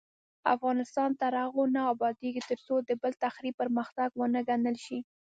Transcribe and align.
افغانستان 0.55 1.09
تر 1.21 1.31
هغو 1.43 1.63
نه 1.75 1.81
ابادیږي، 1.93 2.41
ترڅو 2.49 2.75
د 2.87 2.89
بل 3.01 3.13
تخریب 3.25 3.53
پرمختګ 3.61 4.09
ونه 4.15 4.41
ګڼل 4.49 4.77
شي. 4.85 4.99